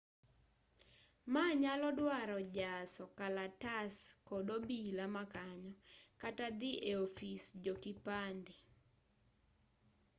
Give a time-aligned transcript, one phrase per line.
[1.33, 3.95] maa nyalo dwaro jaso kalatas
[4.27, 5.73] kod obila makanyo
[6.21, 8.55] kata dhi eofis jokipande